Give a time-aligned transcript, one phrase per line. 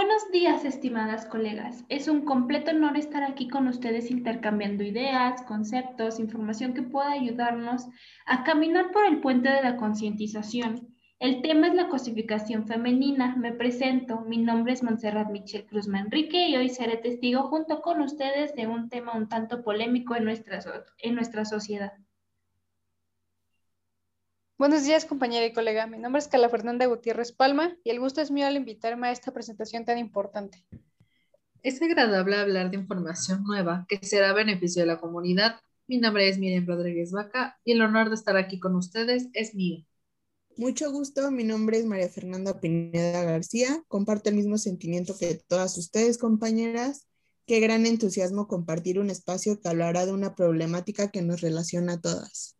[0.00, 1.84] Buenos días, estimadas colegas.
[1.88, 7.88] Es un completo honor estar aquí con ustedes intercambiando ideas, conceptos, información que pueda ayudarnos
[8.24, 10.94] a caminar por el puente de la concientización.
[11.18, 13.34] El tema es la cosificación femenina.
[13.34, 14.20] Me presento.
[14.20, 18.68] Mi nombre es Montserrat Michel Cruz Manrique y hoy seré testigo junto con ustedes de
[18.68, 20.60] un tema un tanto polémico en nuestra,
[20.98, 21.94] en nuestra sociedad.
[24.58, 25.86] Buenos días, compañera y colega.
[25.86, 29.12] Mi nombre es Cala Fernanda Gutiérrez Palma y el gusto es mío al invitarme a
[29.12, 30.66] esta presentación tan importante.
[31.62, 35.60] Es agradable hablar de información nueva que será a beneficio de la comunidad.
[35.86, 39.54] Mi nombre es Miriam Rodríguez Vaca y el honor de estar aquí con ustedes es
[39.54, 39.86] mío.
[40.56, 43.84] Mucho gusto, mi nombre es María Fernanda Pineda García.
[43.86, 47.06] Comparto el mismo sentimiento que todas ustedes, compañeras.
[47.46, 52.00] Qué gran entusiasmo compartir un espacio que hablará de una problemática que nos relaciona a
[52.00, 52.57] todas.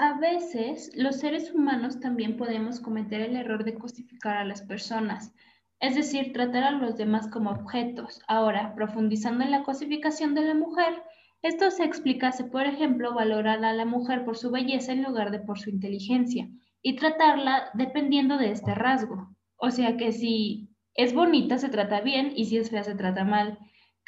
[0.00, 5.34] A veces, los seres humanos también podemos cometer el error de cosificar a las personas,
[5.80, 8.20] es decir, tratar a los demás como objetos.
[8.28, 11.02] Ahora, profundizando en la cosificación de la mujer,
[11.42, 15.32] esto se explica si, por ejemplo, valorar a la mujer por su belleza en lugar
[15.32, 16.48] de por su inteligencia
[16.80, 19.34] y tratarla dependiendo de este rasgo.
[19.56, 23.24] O sea que si es bonita se trata bien y si es fea se trata
[23.24, 23.58] mal.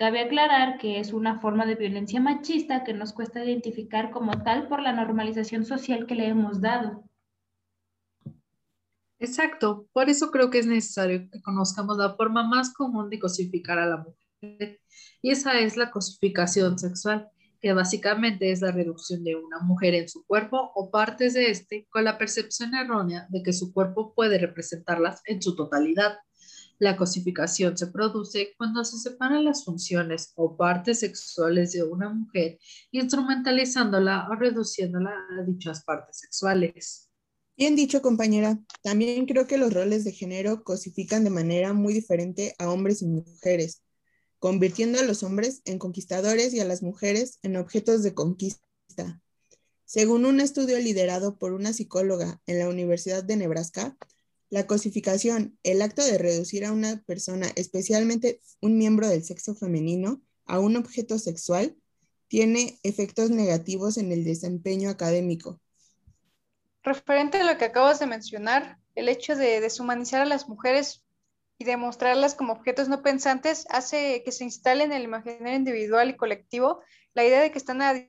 [0.01, 4.67] Cabe aclarar que es una forma de violencia machista que nos cuesta identificar como tal
[4.67, 7.05] por la normalización social que le hemos dado.
[9.19, 13.79] Exacto, por eso creo que es necesario que conozcamos la forma más común de cosificar
[13.79, 14.81] a la mujer.
[15.21, 17.29] Y esa es la cosificación sexual,
[17.61, 21.87] que básicamente es la reducción de una mujer en su cuerpo o partes de este
[21.91, 26.17] con la percepción errónea de que su cuerpo puede representarlas en su totalidad.
[26.81, 32.59] La cosificación se produce cuando se separan las funciones o partes sexuales de una mujer,
[32.91, 37.11] instrumentalizándola o reduciéndola a dichas partes sexuales.
[37.55, 38.59] Bien dicho, compañera.
[38.83, 43.07] También creo que los roles de género cosifican de manera muy diferente a hombres y
[43.09, 43.83] mujeres,
[44.39, 49.21] convirtiendo a los hombres en conquistadores y a las mujeres en objetos de conquista.
[49.85, 53.99] Según un estudio liderado por una psicóloga en la Universidad de Nebraska,
[54.51, 60.21] la cosificación, el acto de reducir a una persona, especialmente un miembro del sexo femenino,
[60.45, 61.77] a un objeto sexual,
[62.27, 65.61] tiene efectos negativos en el desempeño académico.
[66.83, 71.05] Referente a lo que acabas de mencionar, el hecho de deshumanizar a las mujeres
[71.59, 76.17] y demostrarlas como objetos no pensantes hace que se instale en el imaginario individual y
[76.17, 76.81] colectivo
[77.15, 78.09] la idea de que están a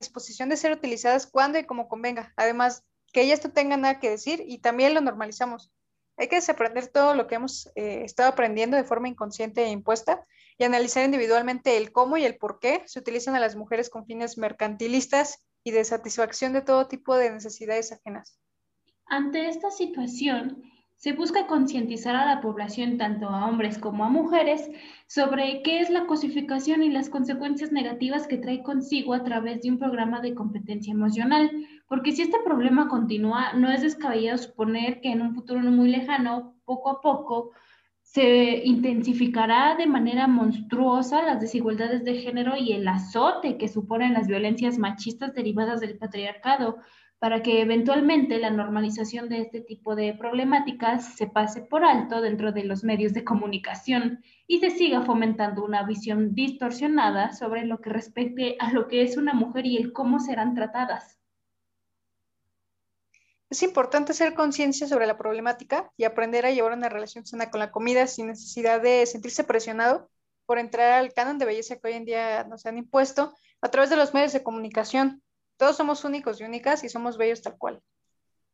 [0.00, 4.10] disposición de ser utilizadas cuando y como convenga, además que ellas no tengan nada que
[4.10, 5.72] decir y también lo normalizamos.
[6.16, 10.26] Hay que desaprender todo lo que hemos eh, estado aprendiendo de forma inconsciente e impuesta
[10.58, 14.04] y analizar individualmente el cómo y el por qué se utilizan a las mujeres con
[14.04, 18.40] fines mercantilistas y de satisfacción de todo tipo de necesidades ajenas.
[19.06, 20.64] Ante esta situación,
[21.04, 24.70] se busca concientizar a la población, tanto a hombres como a mujeres,
[25.06, 29.70] sobre qué es la cosificación y las consecuencias negativas que trae consigo a través de
[29.70, 31.50] un programa de competencia emocional.
[31.88, 35.90] Porque si este problema continúa, no es descabellado suponer que en un futuro no muy
[35.90, 37.50] lejano, poco a poco,
[38.14, 44.28] se intensificará de manera monstruosa las desigualdades de género y el azote que suponen las
[44.28, 46.76] violencias machistas derivadas del patriarcado,
[47.18, 52.52] para que eventualmente la normalización de este tipo de problemáticas se pase por alto dentro
[52.52, 57.90] de los medios de comunicación y se siga fomentando una visión distorsionada sobre lo que
[57.90, 61.18] respecte a lo que es una mujer y el cómo serán tratadas.
[63.54, 67.60] Es importante hacer conciencia sobre la problemática y aprender a llevar una relación sana con
[67.60, 70.10] la comida sin necesidad de sentirse presionado
[70.44, 73.90] por entrar al canon de belleza que hoy en día nos han impuesto a través
[73.90, 75.22] de los medios de comunicación,
[75.56, 77.80] todos somos únicos y únicas y somos bellos tal cual.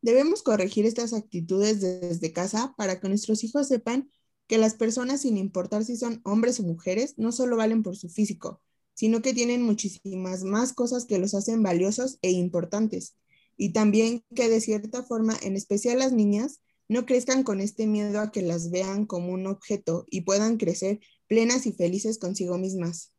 [0.03, 4.11] Debemos corregir estas actitudes desde casa para que nuestros hijos sepan
[4.49, 8.11] que las personas, sin importar si son hombres o mujeres, no solo valen por su
[8.11, 8.61] físico,
[8.93, 13.17] sino que tienen muchísimas más cosas que los hacen valiosos e importantes.
[13.63, 18.19] Y también que de cierta forma, en especial las niñas, no crezcan con este miedo
[18.19, 23.13] a que las vean como un objeto y puedan crecer plenas y felices consigo mismas.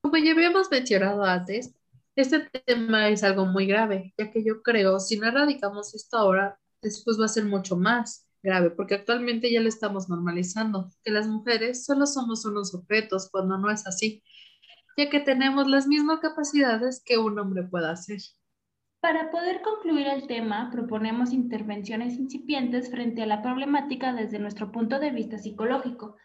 [0.00, 1.74] Como ya habíamos mencionado antes,
[2.14, 6.60] este tema es algo muy grave, ya que yo creo, si no erradicamos esto ahora,
[6.82, 11.26] después va a ser mucho más grave, porque actualmente ya lo estamos normalizando, que las
[11.26, 14.22] mujeres solo somos unos objetos cuando no es así,
[14.96, 18.18] ya que tenemos las mismas capacidades que un hombre pueda hacer.
[19.00, 24.98] Para poder concluir el tema, proponemos intervenciones incipientes frente a la problemática desde nuestro punto
[24.98, 26.16] de vista psicológico,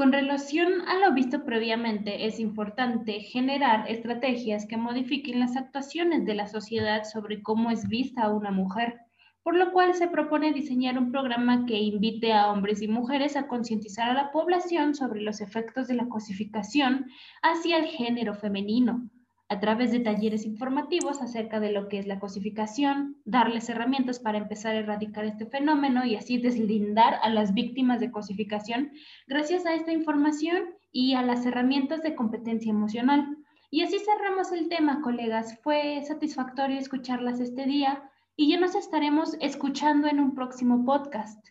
[0.00, 6.34] con relación a lo visto previamente, es importante generar estrategias que modifiquen las actuaciones de
[6.34, 8.98] la sociedad sobre cómo es vista una mujer.
[9.42, 13.46] Por lo cual se propone diseñar un programa que invite a hombres y mujeres a
[13.48, 17.06] concientizar a la población sobre los efectos de la cosificación
[17.42, 19.08] hacia el género femenino,
[19.48, 24.38] a través de talleres informativos acerca de lo que es la cosificación, darles herramientas para
[24.38, 28.92] empezar a erradicar este fenómeno y así deslindar a las víctimas de cosificación
[29.26, 33.36] gracias a esta información y a las herramientas de competencia emocional.
[33.72, 35.58] Y así cerramos el tema, colegas.
[35.62, 38.02] Fue satisfactorio escucharlas este día
[38.40, 41.46] y ya nos estaremos escuchando en un próximo podcast.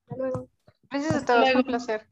[0.00, 0.48] Hasta luego.
[0.90, 2.11] Gracias a todos, fue un placer.